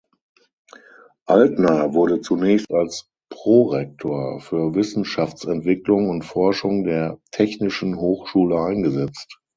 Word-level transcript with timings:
Altner 1.27 1.93
wurde 1.93 2.21
zunächst 2.21 2.71
als 2.71 3.07
Prorektor 3.29 4.39
für 4.39 4.73
Wissenschaftsentwicklung 4.73 6.09
und 6.09 6.25
Forschung 6.25 6.83
der 6.85 7.19
Technischen 7.29 7.99
Hochschule 7.99 8.59
eingesetzt. 8.59 9.39